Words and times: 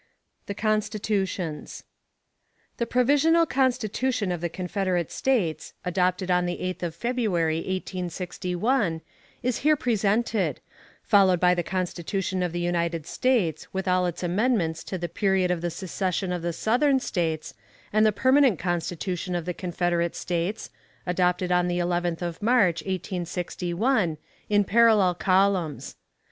THE 0.47 0.55
CONSTITUTIONS. 0.55 1.83
The 2.77 2.87
Provisional 2.87 3.45
Constitution 3.45 4.31
of 4.31 4.41
the 4.41 4.49
Confederate 4.49 5.11
States, 5.11 5.75
adopted 5.85 6.31
on 6.31 6.47
the 6.47 6.57
8th 6.57 6.81
of 6.81 6.95
February, 6.95 7.57
1861, 7.57 9.01
is 9.43 9.57
here 9.59 9.75
presented, 9.75 10.59
followed 11.03 11.39
by 11.39 11.53
the 11.53 11.61
Constitution 11.61 12.41
of 12.41 12.51
the 12.51 12.59
United 12.59 13.05
States, 13.05 13.71
with 13.75 13.87
all 13.87 14.07
its 14.07 14.23
amendments 14.23 14.83
to 14.85 14.97
the 14.97 15.07
period 15.07 15.51
of 15.51 15.61
the 15.61 15.69
secession 15.69 16.31
of 16.31 16.41
the 16.41 16.51
Southern 16.51 16.99
States, 16.99 17.53
and 17.93 18.03
the 18.03 18.11
permanent 18.11 18.57
Constitution 18.57 19.35
of 19.35 19.45
the 19.45 19.53
Confederate 19.53 20.15
States 20.15 20.71
(adopted 21.05 21.51
on 21.51 21.67
the 21.67 21.77
11th 21.77 22.23
of 22.23 22.41
March, 22.41 22.81
1861), 22.81 24.17
in 24.49 24.63
parallel 24.63 25.13
columns. 25.13 25.95